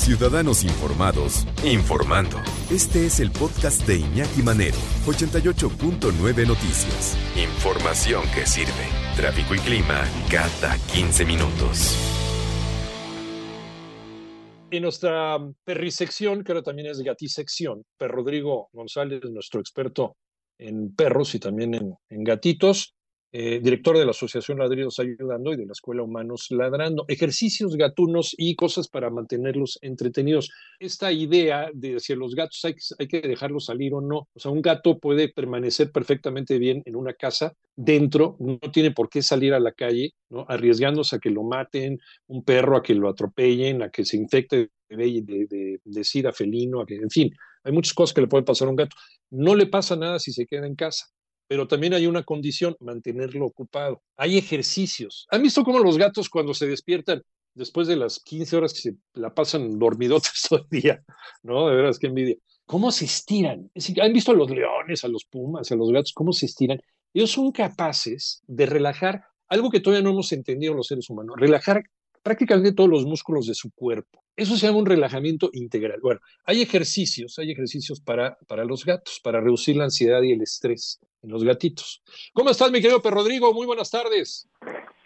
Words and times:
Ciudadanos 0.00 0.64
informados, 0.64 1.46
informando. 1.62 2.38
Este 2.70 3.04
es 3.04 3.20
el 3.20 3.30
podcast 3.30 3.86
de 3.86 3.98
Iñaki 3.98 4.42
Manero, 4.42 4.78
88.9 5.04 6.48
Noticias. 6.48 7.18
Información 7.36 8.22
que 8.34 8.46
sirve. 8.46 8.88
Tráfico 9.14 9.54
y 9.54 9.58
clima 9.58 10.02
cada 10.30 10.78
15 10.94 11.26
minutos. 11.26 11.98
En 14.70 14.84
nuestra 14.84 15.36
perrisección, 15.64 16.44
que 16.44 16.52
ahora 16.52 16.62
también 16.62 16.88
es 16.88 17.00
gatisección, 17.02 17.84
Per 17.98 18.10
Rodrigo 18.10 18.70
González, 18.72 19.20
nuestro 19.30 19.60
experto 19.60 20.16
en 20.56 20.94
perros 20.94 21.34
y 21.34 21.40
también 21.40 21.74
en, 21.74 21.94
en 22.08 22.24
gatitos, 22.24 22.94
eh, 23.32 23.60
director 23.62 23.96
de 23.96 24.04
la 24.04 24.10
Asociación 24.10 24.58
Ladridos 24.58 24.98
Ayudando 24.98 25.52
y 25.52 25.56
de 25.56 25.64
la 25.64 25.72
Escuela 25.72 26.02
Humanos 26.02 26.48
Ladrando. 26.50 27.04
Ejercicios 27.06 27.76
gatunos 27.76 28.34
y 28.36 28.56
cosas 28.56 28.88
para 28.88 29.08
mantenerlos 29.08 29.78
entretenidos. 29.82 30.50
Esta 30.80 31.12
idea 31.12 31.70
de 31.72 32.00
si 32.00 32.12
a 32.12 32.16
los 32.16 32.34
gatos 32.34 32.64
hay, 32.64 33.06
que 33.06 33.20
dejarlos 33.20 33.66
salir 33.66 33.94
o 33.94 34.00
no. 34.00 34.28
O 34.32 34.40
sea, 34.40 34.50
un 34.50 34.62
gato 34.62 34.98
puede 34.98 35.28
permanecer 35.28 35.92
perfectamente 35.92 36.58
bien 36.58 36.82
en 36.86 36.96
una 36.96 37.12
casa 37.14 37.54
dentro, 37.76 38.36
no 38.40 38.58
tiene 38.72 38.90
por 38.90 39.08
qué 39.08 39.22
salir 39.22 39.54
a 39.54 39.60
la 39.60 39.72
calle, 39.72 40.12
¿no? 40.28 40.44
arriesgándose 40.48 41.16
a 41.16 41.18
que 41.20 41.30
lo 41.30 41.44
maten, 41.44 41.98
un 42.26 42.42
perro 42.42 42.76
a 42.76 42.82
que 42.82 42.94
lo 42.94 43.08
atropellen, 43.08 43.82
a 43.82 43.90
que 43.90 44.04
se 44.04 44.16
infecte 44.16 44.70
de, 44.88 44.96
de, 44.96 45.46
de, 45.48 45.80
de 45.84 46.04
sida 46.04 46.32
felino, 46.32 46.80
a 46.80 46.86
que, 46.86 46.96
en 46.96 47.10
fin, 47.10 47.30
hay 47.62 47.72
muchas 47.72 47.94
cosas 47.94 48.12
que 48.12 48.22
le 48.22 48.26
pueden 48.26 48.44
pasar 48.44 48.66
a 48.66 48.70
un 48.70 48.76
gato. 48.76 48.96
No 49.30 49.54
le 49.54 49.66
pasa 49.66 49.94
nada 49.94 50.18
si 50.18 50.32
se 50.32 50.46
queda 50.46 50.66
en 50.66 50.74
casa 50.74 51.06
pero 51.50 51.66
también 51.66 51.94
hay 51.94 52.06
una 52.06 52.22
condición, 52.22 52.76
mantenerlo 52.78 53.44
ocupado. 53.44 54.04
Hay 54.16 54.38
ejercicios. 54.38 55.26
¿Han 55.32 55.42
visto 55.42 55.64
cómo 55.64 55.80
los 55.80 55.98
gatos 55.98 56.30
cuando 56.30 56.54
se 56.54 56.68
despiertan 56.68 57.24
después 57.54 57.88
de 57.88 57.96
las 57.96 58.20
15 58.20 58.56
horas 58.56 58.72
que 58.72 58.78
se 58.78 58.94
la 59.14 59.34
pasan 59.34 59.76
dormidotes 59.76 60.30
todo 60.48 60.60
el 60.60 60.80
día? 60.80 61.02
¿No? 61.42 61.68
De 61.68 61.74
veras, 61.74 61.98
qué 61.98 62.06
envidia. 62.06 62.36
¿Cómo 62.66 62.92
se 62.92 63.06
estiran? 63.06 63.68
¿Han 64.00 64.12
visto 64.12 64.30
a 64.30 64.36
los 64.36 64.48
leones, 64.48 65.02
a 65.02 65.08
los 65.08 65.24
pumas, 65.24 65.72
a 65.72 65.74
los 65.74 65.90
gatos, 65.90 66.12
cómo 66.12 66.32
se 66.32 66.46
estiran? 66.46 66.80
Ellos 67.12 67.32
son 67.32 67.50
capaces 67.50 68.44
de 68.46 68.66
relajar 68.66 69.24
algo 69.48 69.70
que 69.70 69.80
todavía 69.80 70.04
no 70.04 70.10
hemos 70.10 70.30
entendido 70.30 70.72
los 70.72 70.86
seres 70.86 71.10
humanos, 71.10 71.34
relajar 71.36 71.82
prácticamente 72.22 72.74
todos 72.74 72.90
los 72.90 73.06
músculos 73.06 73.48
de 73.48 73.54
su 73.54 73.72
cuerpo. 73.72 74.22
Eso 74.36 74.56
se 74.56 74.68
llama 74.68 74.78
un 74.78 74.86
relajamiento 74.86 75.50
integral. 75.52 75.98
Bueno, 76.00 76.20
hay 76.44 76.62
ejercicios, 76.62 77.40
hay 77.40 77.50
ejercicios 77.50 78.00
para, 78.00 78.38
para 78.46 78.64
los 78.64 78.84
gatos, 78.84 79.18
para 79.20 79.40
reducir 79.40 79.74
la 79.74 79.84
ansiedad 79.84 80.22
y 80.22 80.30
el 80.30 80.42
estrés 80.42 81.00
en 81.22 81.30
los 81.30 81.44
gatitos. 81.44 82.02
¿Cómo 82.32 82.50
estás, 82.50 82.70
mi 82.70 82.80
querido 82.80 83.02
Per 83.02 83.12
Rodrigo? 83.12 83.52
Muy 83.52 83.66
buenas 83.66 83.90
tardes. 83.90 84.48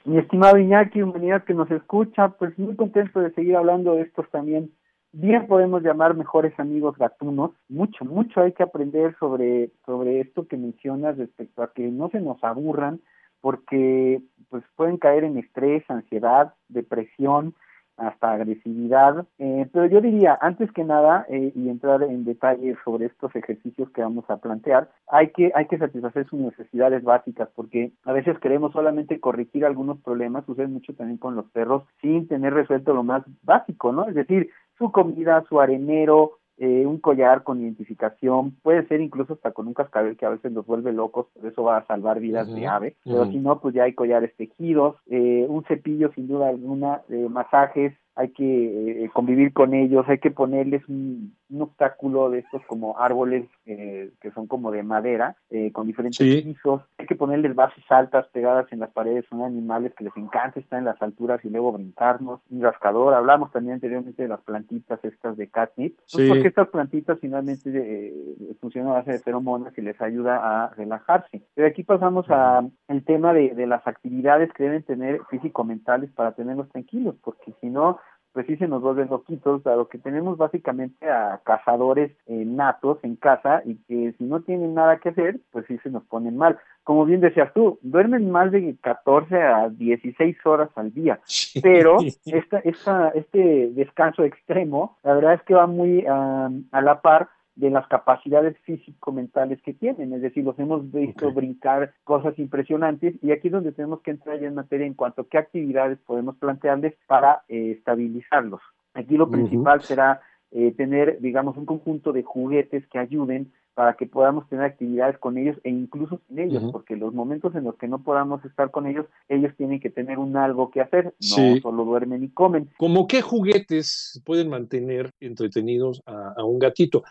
Mi 0.04 0.18
estimado 0.18 0.58
Iñaki, 0.58 1.02
humanidad 1.02 1.44
que 1.44 1.54
nos 1.54 1.70
escucha, 1.70 2.28
pues 2.28 2.58
muy 2.58 2.76
contento 2.76 3.20
de 3.20 3.32
seguir 3.32 3.56
hablando 3.56 3.94
de 3.94 4.02
estos 4.02 4.28
también. 4.30 4.70
Bien 5.12 5.46
podemos 5.46 5.82
llamar 5.82 6.14
mejores 6.14 6.58
amigos 6.58 6.98
gatunos. 6.98 7.52
Mucho, 7.68 8.04
mucho 8.04 8.40
hay 8.40 8.52
que 8.52 8.64
aprender 8.64 9.16
sobre, 9.18 9.70
sobre 9.86 10.20
esto 10.20 10.46
que 10.46 10.56
mencionas 10.56 11.16
respecto 11.16 11.62
a 11.62 11.72
que 11.72 11.84
no 11.84 12.10
se 12.10 12.20
nos 12.20 12.42
aburran, 12.42 13.00
porque 13.40 14.20
pues 14.50 14.64
pueden 14.76 14.98
caer 14.98 15.24
en 15.24 15.38
estrés, 15.38 15.84
ansiedad, 15.88 16.54
depresión, 16.68 17.54
hasta 17.96 18.32
agresividad. 18.32 19.26
Eh, 19.38 19.68
pero 19.72 19.86
yo 19.86 20.00
diría, 20.00 20.38
antes 20.40 20.70
que 20.72 20.84
nada, 20.84 21.26
eh, 21.28 21.52
y 21.54 21.68
entrar 21.68 22.02
en 22.02 22.24
detalle 22.24 22.76
sobre 22.84 23.06
estos 23.06 23.34
ejercicios 23.36 23.90
que 23.90 24.02
vamos 24.02 24.24
a 24.28 24.38
plantear, 24.38 24.90
hay 25.08 25.30
que, 25.30 25.52
hay 25.54 25.66
que 25.66 25.78
satisfacer 25.78 26.26
sus 26.26 26.40
necesidades 26.40 27.02
básicas, 27.02 27.48
porque 27.54 27.92
a 28.04 28.12
veces 28.12 28.38
queremos 28.38 28.72
solamente 28.72 29.20
corregir 29.20 29.64
algunos 29.64 29.98
problemas, 30.00 30.44
sucede 30.44 30.66
mucho 30.66 30.94
también 30.94 31.18
con 31.18 31.36
los 31.36 31.46
perros, 31.50 31.84
sin 32.00 32.28
tener 32.28 32.54
resuelto 32.54 32.94
lo 32.94 33.02
más 33.02 33.22
básico, 33.42 33.92
¿no? 33.92 34.08
Es 34.08 34.14
decir, 34.14 34.50
su 34.78 34.90
comida, 34.90 35.44
su 35.48 35.60
arenero, 35.60 36.38
eh, 36.58 36.86
un 36.86 36.98
collar 36.98 37.42
con 37.42 37.60
identificación, 37.60 38.52
puede 38.62 38.86
ser 38.86 39.00
incluso 39.00 39.34
hasta 39.34 39.52
con 39.52 39.66
un 39.66 39.74
cascabel 39.74 40.16
que 40.16 40.26
a 40.26 40.30
veces 40.30 40.52
los 40.52 40.66
vuelve 40.66 40.92
locos, 40.92 41.26
por 41.34 41.46
eso 41.46 41.64
va 41.64 41.78
a 41.78 41.86
salvar 41.86 42.20
vidas 42.20 42.52
de 42.54 42.66
ave, 42.66 42.96
pero 43.04 43.26
si 43.26 43.38
no, 43.38 43.60
pues 43.60 43.74
ya 43.74 43.84
hay 43.84 43.94
collares 43.94 44.34
tejidos, 44.36 44.96
eh, 45.06 45.46
un 45.48 45.64
cepillo 45.64 46.12
sin 46.14 46.28
duda 46.28 46.48
alguna, 46.48 47.02
eh, 47.08 47.26
masajes, 47.28 47.94
hay 48.16 48.30
que 48.30 49.04
eh, 49.04 49.10
convivir 49.12 49.52
con 49.52 49.74
ellos, 49.74 50.04
hay 50.08 50.18
que 50.18 50.30
ponerles 50.30 50.88
un, 50.88 51.34
un 51.50 51.62
obstáculo 51.62 52.30
de 52.30 52.40
estos 52.40 52.62
como 52.66 52.98
árboles 52.98 53.46
eh, 53.66 54.10
que 54.20 54.30
son 54.32 54.46
como 54.46 54.70
de 54.70 54.82
madera, 54.82 55.36
eh, 55.50 55.72
con 55.72 55.86
diferentes 55.86 56.18
Sí. 56.18 56.42
pisos, 56.42 56.82
hay 56.98 57.06
que 57.06 57.16
ponerles 57.16 57.54
bases 57.54 57.84
altas 57.88 58.26
pegadas 58.28 58.66
en 58.72 58.80
las 58.80 58.90
paredes, 58.90 59.24
son 59.28 59.42
animales 59.42 59.92
que 59.94 60.04
les 60.04 60.16
encanta 60.16 60.60
estar 60.60 60.78
en 60.78 60.84
las 60.84 61.00
alturas 61.02 61.44
y 61.44 61.50
luego 61.50 61.72
brincarnos, 61.72 62.40
un 62.50 62.62
rascador, 62.62 63.14
hablamos 63.14 63.50
también 63.52 63.74
anteriormente 63.74 64.22
de 64.22 64.28
las 64.28 64.40
plantitas 64.42 65.04
estas 65.04 65.36
de 65.36 65.48
catnip, 65.48 65.96
pues 66.12 66.28
porque 66.28 66.48
estas 66.48 66.68
plantitas 66.68 67.18
finalmente 67.20 67.70
eh, 67.74 68.54
funcionan 68.60 68.92
a 68.92 68.94
base 68.96 69.12
de 69.12 69.18
feromonas 69.20 69.76
y 69.76 69.82
les 69.82 70.00
ayuda 70.00 70.64
a 70.64 70.68
relajarse. 70.74 71.42
Pero 71.54 71.68
aquí 71.68 71.82
pasamos 71.82 72.26
a 72.30 72.62
el 72.88 73.04
tema 73.04 73.32
de, 73.32 73.54
de 73.54 73.66
las 73.66 73.86
actividades 73.86 74.52
que 74.52 74.64
deben 74.64 74.82
tener 74.84 75.20
físico-mentales 75.30 76.10
para 76.12 76.32
tenerlos 76.32 76.68
tranquilos, 76.70 77.16
porque 77.22 77.52
si 77.60 77.68
no, 77.70 77.98
pues 78.34 78.46
sí 78.46 78.56
se 78.56 78.66
nos 78.66 78.82
vuelven 78.82 79.08
loquitos, 79.08 79.62
dado 79.62 79.88
que 79.88 79.96
tenemos 79.96 80.36
básicamente 80.36 81.08
a 81.08 81.40
cazadores 81.44 82.10
eh, 82.26 82.44
natos 82.44 82.98
en 83.04 83.14
casa 83.14 83.62
y 83.64 83.76
que 83.86 84.12
si 84.18 84.24
no 84.24 84.42
tienen 84.42 84.74
nada 84.74 84.98
que 84.98 85.10
hacer, 85.10 85.38
pues 85.52 85.64
sí 85.68 85.78
se 85.84 85.90
nos 85.90 86.02
ponen 86.02 86.36
mal. 86.36 86.58
Como 86.82 87.04
bien 87.06 87.20
decías 87.20 87.54
tú, 87.54 87.78
duermen 87.82 88.32
más 88.32 88.50
de 88.50 88.76
14 88.82 89.40
a 89.40 89.68
16 89.68 90.36
horas 90.44 90.68
al 90.74 90.92
día, 90.92 91.20
pero 91.62 91.98
esta, 92.26 92.58
esta, 92.58 93.10
este 93.10 93.70
descanso 93.70 94.24
extremo, 94.24 94.98
la 95.04 95.14
verdad 95.14 95.34
es 95.34 95.42
que 95.42 95.54
va 95.54 95.68
muy 95.68 96.04
ah, 96.08 96.50
a 96.72 96.80
la 96.82 97.00
par 97.02 97.28
de 97.56 97.70
las 97.70 97.86
capacidades 97.88 98.56
físico-mentales 98.64 99.62
que 99.62 99.74
tienen, 99.74 100.12
es 100.12 100.22
decir, 100.22 100.44
los 100.44 100.58
hemos 100.58 100.90
visto 100.90 101.32
brincar 101.32 101.94
cosas 102.02 102.36
impresionantes 102.38 103.14
y 103.22 103.30
aquí 103.30 103.48
es 103.48 103.52
donde 103.52 103.72
tenemos 103.72 104.00
que 104.00 104.10
entrar 104.10 104.40
ya 104.40 104.48
en 104.48 104.54
materia 104.54 104.86
en 104.86 104.94
cuanto 104.94 105.22
a 105.22 105.28
qué 105.28 105.38
actividades 105.38 105.98
podemos 106.04 106.36
plantearles 106.36 106.94
para 107.06 107.42
eh, 107.48 107.72
estabilizarlos. 107.78 108.60
Aquí 108.94 109.16
lo 109.16 109.30
principal 109.30 109.82
será 109.82 110.20
eh, 110.50 110.72
tener, 110.76 111.20
digamos, 111.20 111.56
un 111.56 111.66
conjunto 111.66 112.12
de 112.12 112.22
juguetes 112.22 112.86
que 112.88 112.98
ayuden 112.98 113.52
para 113.74 113.94
que 113.94 114.06
podamos 114.06 114.48
tener 114.48 114.64
actividades 114.64 115.18
con 115.18 115.36
ellos 115.36 115.56
e 115.64 115.70
incluso 115.70 116.20
sin 116.28 116.38
ellos, 116.38 116.62
porque 116.70 116.94
los 116.94 117.12
momentos 117.12 117.56
en 117.56 117.64
los 117.64 117.74
que 117.74 117.88
no 117.88 118.04
podamos 118.04 118.44
estar 118.44 118.70
con 118.70 118.86
ellos, 118.86 119.06
ellos 119.28 119.52
tienen 119.56 119.80
que 119.80 119.90
tener 119.90 120.18
un 120.18 120.36
algo 120.36 120.70
que 120.70 120.80
hacer, 120.80 121.06
no 121.06 121.12
Sí. 121.18 121.60
solo 121.60 121.84
duermen 121.84 122.22
y 122.22 122.28
comen. 122.28 122.70
¿Cómo 122.78 123.08
qué 123.08 123.20
juguetes 123.20 124.22
pueden 124.24 124.48
mantener 124.48 125.10
entretenidos 125.18 126.00
a, 126.06 126.34
a 126.36 126.44
un 126.44 126.60
gatito? 126.60 127.02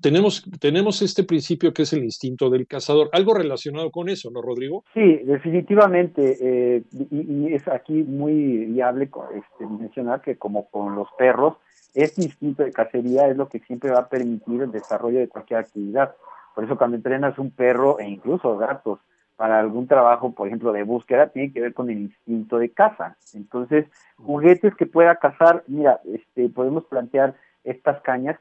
Tenemos, 0.00 0.44
tenemos 0.60 1.02
este 1.02 1.24
principio 1.24 1.72
que 1.72 1.82
es 1.82 1.92
el 1.92 2.04
instinto 2.04 2.50
del 2.50 2.66
cazador. 2.66 3.08
Algo 3.12 3.34
relacionado 3.34 3.90
con 3.90 4.08
eso, 4.08 4.30
¿no, 4.30 4.42
Rodrigo? 4.42 4.84
Sí, 4.94 5.16
definitivamente, 5.24 6.36
eh, 6.40 6.82
y, 6.92 7.48
y 7.48 7.54
es 7.54 7.66
aquí 7.68 8.02
muy 8.02 8.66
viable 8.66 9.04
este, 9.04 9.66
mencionar 9.66 10.20
que 10.20 10.36
como 10.36 10.68
con 10.70 10.94
los 10.94 11.08
perros, 11.18 11.56
este 11.94 12.22
instinto 12.22 12.62
de 12.62 12.72
cacería 12.72 13.28
es 13.28 13.36
lo 13.36 13.48
que 13.48 13.58
siempre 13.60 13.90
va 13.90 14.00
a 14.00 14.08
permitir 14.08 14.62
el 14.62 14.70
desarrollo 14.70 15.18
de 15.18 15.28
cualquier 15.28 15.60
actividad. 15.60 16.14
Por 16.54 16.64
eso 16.64 16.76
cuando 16.76 16.96
entrenas 16.96 17.38
un 17.38 17.50
perro 17.50 17.98
e 17.98 18.08
incluso 18.08 18.56
gatos 18.56 19.00
para 19.36 19.58
algún 19.58 19.86
trabajo, 19.86 20.34
por 20.34 20.46
ejemplo, 20.48 20.70
de 20.70 20.82
búsqueda, 20.82 21.28
tiene 21.28 21.50
que 21.50 21.62
ver 21.62 21.72
con 21.72 21.88
el 21.88 21.98
instinto 21.98 22.58
de 22.58 22.70
caza. 22.70 23.16
Entonces, 23.32 23.86
juguetes 24.18 24.74
que 24.74 24.84
pueda 24.84 25.16
cazar, 25.16 25.64
mira, 25.66 25.98
este, 26.04 26.50
podemos 26.50 26.84
plantear 26.84 27.34
estas 27.64 28.00
cañas, 28.02 28.38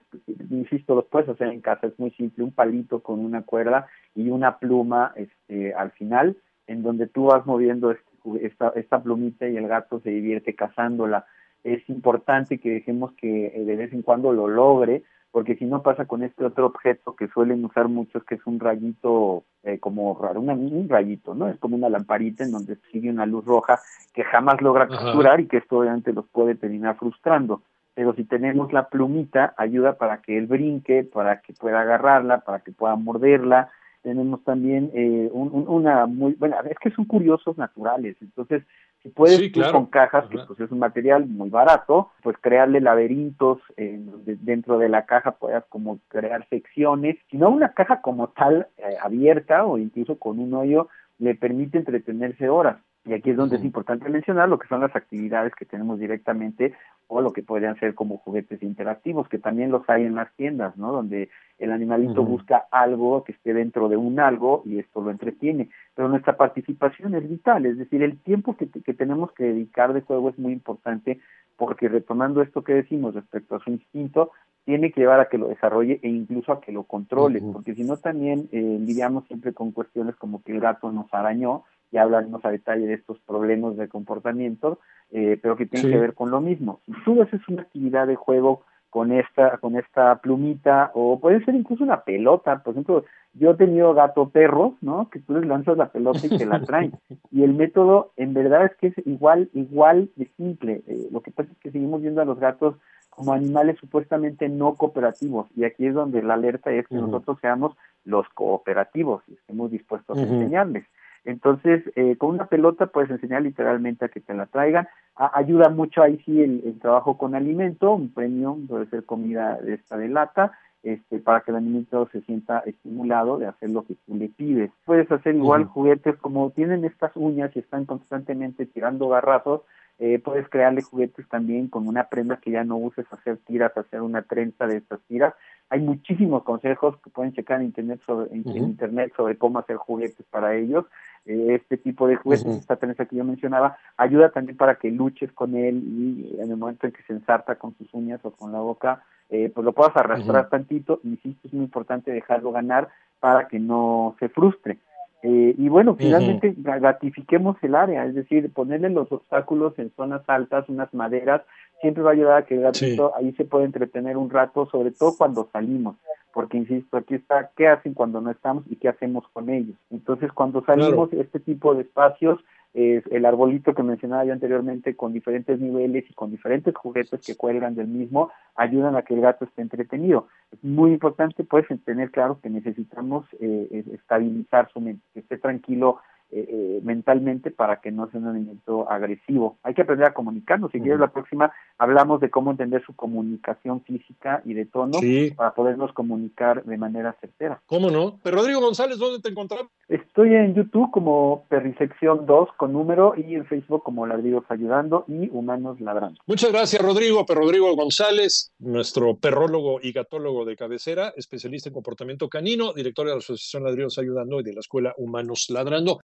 insisto, 0.49 0.95
los 0.95 1.05
puedes 1.05 1.29
hacer 1.29 1.49
en 1.49 1.61
casa, 1.61 1.87
es 1.87 1.99
muy 1.99 2.11
simple, 2.11 2.43
un 2.43 2.51
palito 2.51 3.01
con 3.01 3.19
una 3.19 3.43
cuerda 3.43 3.87
y 4.15 4.29
una 4.29 4.57
pluma 4.59 5.13
este, 5.15 5.73
al 5.73 5.91
final, 5.91 6.37
en 6.67 6.83
donde 6.83 7.07
tú 7.07 7.25
vas 7.25 7.45
moviendo 7.45 7.91
este 7.91 8.09
esta, 8.41 8.69
esta 8.75 9.01
plumita 9.01 9.47
y 9.47 9.57
el 9.57 9.67
gato 9.67 9.99
se 10.01 10.09
divierte 10.09 10.55
cazándola. 10.55 11.25
Es 11.63 11.87
importante 11.89 12.59
que 12.59 12.69
dejemos 12.69 13.13
que 13.13 13.47
eh, 13.47 13.65
de 13.65 13.75
vez 13.75 13.93
en 13.93 14.01
cuando 14.01 14.31
lo 14.31 14.47
logre, 14.47 15.03
porque 15.31 15.55
si 15.55 15.65
no 15.65 15.83
pasa 15.83 16.05
con 16.05 16.23
este 16.23 16.43
otro 16.43 16.65
objeto 16.65 17.15
que 17.15 17.27
suelen 17.27 17.63
usar 17.63 17.87
muchos, 17.87 18.23
que 18.23 18.35
es 18.35 18.41
un 18.45 18.59
rayito 18.59 19.43
eh, 19.63 19.77
como 19.79 20.17
raro, 20.19 20.41
un 20.41 20.89
rayito, 20.89 21.35
¿no? 21.35 21.47
Es 21.47 21.59
como 21.59 21.75
una 21.75 21.89
lamparita 21.89 22.43
en 22.43 22.51
donde 22.51 22.77
sigue 22.91 23.09
una 23.09 23.25
luz 23.25 23.45
roja 23.45 23.79
que 24.13 24.23
jamás 24.23 24.61
logra 24.61 24.87
capturar 24.87 25.39
y 25.39 25.47
que 25.47 25.57
esto 25.57 25.79
obviamente 25.79 26.13
los 26.13 26.27
puede 26.29 26.55
terminar 26.55 26.97
frustrando. 26.97 27.61
Pero 27.99 28.13
si 28.13 28.23
tenemos 28.23 28.71
la 28.71 28.87
plumita, 28.87 29.53
ayuda 29.57 29.97
para 29.97 30.21
que 30.21 30.37
él 30.37 30.47
brinque, 30.47 31.03
para 31.03 31.41
que 31.41 31.51
pueda 31.51 31.81
agarrarla, 31.81 32.45
para 32.45 32.59
que 32.59 32.71
pueda 32.71 32.95
morderla. 32.95 33.71
Tenemos 34.03 34.41
también 34.45 34.89
eh, 34.93 35.29
una 35.33 36.05
muy, 36.05 36.31
bueno, 36.35 36.55
es 36.69 36.79
que 36.79 36.91
son 36.91 37.03
curiosos 37.03 37.57
naturales, 37.57 38.15
entonces 38.21 38.63
si 39.03 39.09
puedes 39.09 39.51
con 39.73 39.87
cajas, 39.87 40.29
que 40.29 40.37
pues 40.47 40.61
es 40.61 40.71
un 40.71 40.79
material 40.79 41.25
muy 41.25 41.49
barato, 41.49 42.11
pues 42.23 42.37
crearle 42.39 42.79
laberintos 42.79 43.59
dentro 43.75 44.77
de 44.77 44.87
la 44.87 45.05
caja, 45.05 45.31
puedas 45.31 45.65
como 45.65 45.99
crear 46.07 46.47
secciones, 46.47 47.17
si 47.29 47.35
no 47.35 47.49
una 47.49 47.73
caja 47.73 47.99
como 47.99 48.29
tal 48.29 48.67
eh, 48.77 48.95
abierta 49.01 49.65
o 49.65 49.77
incluso 49.77 50.17
con 50.17 50.39
un 50.39 50.53
hoyo 50.53 50.87
le 51.17 51.35
permite 51.35 51.77
entretenerse 51.77 52.47
horas. 52.47 52.77
Y 53.05 53.13
aquí 53.13 53.31
es 53.31 53.37
donde 53.37 53.55
es 53.55 53.63
importante 53.63 54.07
mencionar 54.07 54.47
lo 54.47 54.59
que 54.59 54.67
son 54.67 54.81
las 54.81 54.95
actividades 54.95 55.53
que 55.55 55.65
tenemos 55.65 55.99
directamente 55.99 56.73
o 57.09 57.21
lo 57.21 57.33
que 57.33 57.41
podrían 57.41 57.77
ser 57.79 57.95
como 57.95 58.19
juguetes 58.19 58.61
interactivos, 58.61 59.27
que 59.27 59.39
también 59.39 59.71
los 59.71 59.87
hay 59.89 60.03
en 60.03 60.13
las 60.13 60.31
tiendas, 60.35 60.77
¿no? 60.77 60.91
Donde 60.91 61.29
el 61.57 61.71
animalito 61.71 62.23
busca 62.23 62.67
algo 62.71 63.23
que 63.23 63.31
esté 63.31 63.53
dentro 63.53 63.89
de 63.89 63.97
un 63.97 64.19
algo 64.19 64.61
y 64.63 64.77
esto 64.77 65.01
lo 65.01 65.09
entretiene. 65.09 65.69
Pero 65.95 66.07
nuestra 66.07 66.37
participación 66.37 67.15
es 67.15 67.27
vital, 67.27 67.65
es 67.65 67.79
decir, 67.79 68.03
el 68.03 68.19
tiempo 68.19 68.55
que, 68.55 68.69
que 68.69 68.93
tenemos 68.93 69.31
que 69.33 69.45
dedicar 69.45 69.93
de 69.93 70.01
juego 70.01 70.29
es 70.29 70.37
muy 70.37 70.53
importante 70.53 71.19
porque 71.57 71.89
retomando 71.89 72.43
esto 72.43 72.63
que 72.63 72.73
decimos 72.73 73.15
respecto 73.15 73.55
a 73.55 73.59
su 73.59 73.71
instinto, 73.71 74.31
tiene 74.65 74.91
que 74.91 75.01
llevar 75.01 75.19
a 75.19 75.29
que 75.29 75.39
lo 75.39 75.47
desarrolle 75.47 75.99
e 76.03 76.09
incluso 76.09 76.51
a 76.51 76.61
que 76.61 76.71
lo 76.71 76.83
controle, 76.83 77.41
porque 77.41 77.73
si 77.73 77.83
no 77.83 77.97
también 77.97 78.47
eh, 78.51 78.77
lidiamos 78.79 79.25
siempre 79.25 79.51
con 79.51 79.71
cuestiones 79.71 80.15
como 80.15 80.43
que 80.43 80.51
el 80.51 80.59
gato 80.59 80.91
nos 80.91 81.11
arañó, 81.11 81.63
y 81.91 81.97
hablaremos 81.97 82.43
a 82.45 82.51
detalle 82.51 82.85
de 82.87 82.93
estos 82.95 83.19
problemas 83.19 83.77
de 83.77 83.87
comportamiento, 83.87 84.79
eh, 85.11 85.39
pero 85.41 85.55
que 85.55 85.65
tienen 85.65 85.91
que 85.91 85.97
ver 85.97 86.13
con 86.13 86.31
lo 86.31 86.41
mismo. 86.41 86.79
Si 86.85 86.93
tú 87.03 87.21
haces 87.21 87.41
una 87.47 87.63
actividad 87.63 88.07
de 88.07 88.15
juego 88.15 88.63
con 88.89 89.11
esta, 89.11 89.57
con 89.57 89.75
esta 89.75 90.15
plumita, 90.17 90.91
o 90.93 91.19
puede 91.19 91.43
ser 91.45 91.55
incluso 91.55 91.83
una 91.83 92.03
pelota, 92.03 92.61
por 92.63 92.73
ejemplo, 92.73 93.05
yo 93.33 93.51
he 93.51 93.55
tenido 93.55 93.93
gato 93.93 94.29
perros, 94.29 94.73
¿no? 94.81 95.09
Que 95.09 95.19
tú 95.19 95.33
les 95.33 95.45
lanzas 95.45 95.77
la 95.77 95.91
pelota 95.91 96.21
y 96.23 96.37
te 96.37 96.45
la 96.45 96.61
traen. 96.61 96.93
Y 97.31 97.43
el 97.43 97.53
método, 97.53 98.11
en 98.17 98.33
verdad, 98.33 98.65
es 98.65 98.75
que 98.77 98.87
es 98.87 99.07
igual, 99.07 99.49
igual 99.53 100.09
de 100.15 100.27
simple. 100.35 100.81
Eh, 100.87 101.09
lo 101.11 101.21
que 101.21 101.29
pasa 101.29 101.51
es 101.51 101.57
que 101.59 101.71
seguimos 101.71 102.01
viendo 102.01 102.21
a 102.21 102.25
los 102.25 102.39
gatos 102.39 102.75
como 103.09 103.33
animales 103.33 103.77
supuestamente 103.79 104.49
no 104.49 104.73
cooperativos. 104.75 105.47
Y 105.55 105.63
aquí 105.65 105.85
es 105.85 105.93
donde 105.93 106.23
la 106.23 106.35
alerta 106.35 106.71
es 106.71 106.87
que 106.87 106.95
nosotros 106.95 107.37
seamos 107.39 107.75
los 108.03 108.27
cooperativos 108.29 109.21
y 109.27 109.33
estemos 109.33 109.69
dispuestos 109.69 110.17
a 110.17 110.21
enseñarles. 110.21 110.85
Entonces, 111.25 111.83
eh, 111.95 112.15
con 112.17 112.29
una 112.29 112.45
pelota 112.45 112.87
puedes 112.87 113.09
enseñar 113.09 113.41
literalmente 113.41 114.05
a 114.05 114.09
que 114.09 114.19
te 114.19 114.33
la 114.33 114.45
traigan. 114.45 114.87
ayuda 115.15 115.69
mucho 115.69 116.01
ahí 116.01 116.21
sí 116.25 116.41
el, 116.41 116.79
trabajo 116.79 117.17
con 117.17 117.35
alimento, 117.35 117.93
un 117.93 118.13
premio, 118.13 118.57
puede 118.67 118.87
ser 118.87 119.05
comida 119.05 119.57
de 119.61 119.75
esta 119.75 119.97
de 119.97 120.07
lata, 120.07 120.53
este, 120.81 121.19
para 121.19 121.41
que 121.41 121.51
el 121.51 121.57
alimento 121.57 122.07
se 122.11 122.21
sienta 122.21 122.59
estimulado 122.59 123.37
de 123.37 123.47
hacer 123.47 123.69
lo 123.69 123.83
que 123.85 123.95
tú 123.95 124.15
le 124.15 124.29
pides. 124.29 124.71
Puedes 124.85 125.11
hacer 125.11 125.35
igual 125.35 125.65
juguetes 125.65 126.15
como 126.17 126.51
tienen 126.51 126.85
estas 126.85 127.11
uñas 127.15 127.51
y 127.55 127.59
están 127.59 127.85
constantemente 127.85 128.65
tirando 128.65 129.09
garrazos, 129.09 129.61
eh, 130.01 130.17
puedes 130.17 130.47
crearle 130.47 130.81
juguetes 130.81 131.27
también 131.27 131.67
con 131.67 131.85
una 131.85 132.05
prenda 132.05 132.37
que 132.37 132.51
ya 132.51 132.63
no 132.63 132.77
uses, 132.77 133.05
hacer 133.11 133.37
tiras, 133.45 133.75
hacer 133.77 134.01
una 134.01 134.21
trenza 134.21 134.65
de 134.65 134.77
estas 134.77 135.01
tiras. 135.01 135.33
Hay 135.69 135.81
muchísimos 135.81 136.43
consejos 136.43 136.97
que 137.03 137.09
pueden 137.09 137.33
checar 137.33 137.59
en 137.59 137.67
internet 137.67 138.01
sobre, 138.05 138.33
en, 138.33 138.47
internet 138.57 139.13
sobre 139.15 139.37
cómo 139.37 139.59
hacer 139.59 139.77
juguetes 139.77 140.25
para 140.31 140.55
ellos. 140.55 140.85
Eh, 141.25 141.55
este 141.55 141.77
tipo 141.77 142.07
de 142.07 142.15
juguetes, 142.15 142.47
esta 142.47 142.77
trenza 142.77 143.05
que 143.05 143.15
yo 143.15 143.23
mencionaba, 143.23 143.77
ayuda 143.97 144.31
también 144.31 144.57
para 144.57 144.75
que 144.75 144.89
luches 144.89 145.31
con 145.33 145.55
él 145.55 145.83
y 145.83 146.37
en 146.39 146.49
el 146.49 146.57
momento 146.57 146.87
en 146.87 146.93
que 146.93 147.03
se 147.03 147.13
ensarta 147.13 147.55
con 147.55 147.75
sus 147.77 147.93
uñas 147.93 148.19
o 148.23 148.31
con 148.31 148.51
la 148.51 148.59
boca, 148.59 149.03
eh, 149.29 149.51
pues 149.53 149.63
lo 149.63 149.73
puedas 149.73 149.95
arrastrar 149.95 150.49
tantito. 150.49 150.99
Insisto, 151.03 151.47
es 151.47 151.53
muy 151.53 151.65
importante 151.65 152.11
dejarlo 152.11 152.51
ganar 152.51 152.89
para 153.19 153.47
que 153.47 153.59
no 153.59 154.15
se 154.19 154.29
frustre. 154.29 154.79
Eh, 155.21 155.53
y 155.57 155.67
bueno, 155.67 155.95
finalmente 155.95 156.55
gratifiquemos 156.57 157.57
el 157.61 157.75
área, 157.75 158.05
es 158.05 158.15
decir, 158.15 158.51
ponerle 158.53 158.89
los 158.89 159.11
obstáculos 159.11 159.77
en 159.77 159.91
zonas 159.97 160.21
altas, 160.27 160.69
unas 160.69 160.93
maderas, 160.93 161.41
siempre 161.81 162.03
va 162.03 162.11
a 162.11 162.13
ayudar 162.13 162.37
a 162.37 162.45
que 162.45 162.55
el 162.55 162.61
gatito 162.61 163.13
ahí 163.15 163.31
se 163.33 163.45
pueda 163.45 163.65
entretener 163.65 164.17
un 164.17 164.29
rato, 164.29 164.67
sobre 164.67 164.91
todo 164.91 165.15
cuando 165.17 165.49
salimos, 165.51 165.95
porque 166.33 166.57
insisto, 166.57 166.97
aquí 166.97 167.15
está 167.15 167.51
qué 167.55 167.67
hacen 167.67 167.93
cuando 167.93 168.21
no 168.21 168.31
estamos 168.31 168.63
y 168.69 168.75
qué 168.75 168.89
hacemos 168.89 169.25
con 169.33 169.49
ellos. 169.49 169.75
Entonces, 169.89 170.31
cuando 170.31 170.63
salimos, 170.63 171.11
este 171.13 171.39
tipo 171.39 171.73
de 171.73 171.81
espacios 171.81 172.39
es 172.73 173.03
el 173.11 173.25
arbolito 173.25 173.73
que 173.73 173.81
mencionaba 173.81 174.25
yo 174.25 174.33
anteriormente 174.33 174.95
con 174.95 175.11
diferentes 175.11 175.59
niveles 175.59 176.05
y 176.07 176.13
con 176.13 176.29
diferentes 176.29 176.75
juguetes 176.75 177.19
que 177.25 177.35
cuelgan 177.35 177.73
del 177.73 177.87
mismo 177.87 178.29
ayudan 178.55 178.95
a 178.95 179.01
que 179.01 179.15
el 179.15 179.21
gato 179.21 179.45
esté 179.45 179.63
entretenido. 179.63 180.27
Es 180.51 180.63
muy 180.63 180.91
importante 180.91 181.43
pues 181.43 181.65
tener 181.83 182.11
claro 182.11 182.39
que 182.41 182.49
necesitamos 182.49 183.25
eh, 183.39 183.83
estabilizar 183.93 184.69
su 184.71 184.81
mente, 184.81 185.03
que 185.13 185.21
esté 185.21 185.37
tranquilo 185.37 185.99
eh, 186.31 186.45
eh, 186.47 186.79
mentalmente 186.83 187.49
para 187.49 187.81
que 187.81 187.91
no 187.91 188.09
sea 188.09 188.19
un 188.19 188.27
alimento 188.27 188.89
agresivo. 188.89 189.57
Hay 189.63 189.73
que 189.73 189.81
aprender 189.81 190.07
a 190.07 190.13
comunicarnos. 190.13 190.71
Si 190.71 190.79
quieres, 190.79 190.99
la 190.99 191.11
próxima 191.11 191.51
hablamos 191.77 192.21
de 192.21 192.29
cómo 192.29 192.51
entender 192.51 192.83
su 192.85 192.95
comunicación 192.95 193.81
física 193.81 194.41
y 194.45 194.53
de 194.53 194.65
tono 194.65 194.99
para 195.35 195.53
podernos 195.53 195.91
comunicar 195.93 196.63
de 196.63 196.77
manera 196.77 197.15
certera. 197.19 197.61
¿Cómo 197.65 197.89
no? 197.89 198.19
Pero 198.21 198.37
Rodrigo 198.37 198.61
González, 198.61 198.99
¿dónde 198.99 199.21
te 199.21 199.29
encontramos? 199.29 199.71
Estoy 199.87 200.35
en 200.35 200.53
YouTube 200.53 200.91
como 200.91 201.45
Perrisección 201.49 202.27
2 202.27 202.49
con 202.57 202.73
número 202.73 203.15
y 203.17 203.33
en 203.33 203.45
Facebook 203.45 203.81
como 203.83 204.05
Ladridos 204.05 204.43
Ayudando 204.49 205.05
y 205.07 205.29
Humanos 205.29 205.81
Ladrando. 205.81 206.19
Muchas 206.27 206.51
gracias, 206.51 206.79
Rodrigo. 206.81 207.25
Pero 207.25 207.41
Rodrigo 207.41 207.75
González, 207.75 208.51
nuestro 208.59 209.15
perrólogo 209.15 209.79
y 209.81 209.91
gatólogo 209.91 210.45
de 210.45 210.55
cabecera, 210.55 211.11
especialista 211.17 211.69
en 211.69 211.73
comportamiento 211.73 212.29
canino, 212.29 212.73
director 212.73 213.07
de 213.07 213.13
la 213.13 213.17
Asociación 213.17 213.63
Ladridos 213.63 213.97
Ayudando 213.97 214.39
y 214.39 214.43
de 214.43 214.53
la 214.53 214.59
Escuela 214.59 214.93
Humanos 214.97 215.47
Ladrando. 215.49 215.97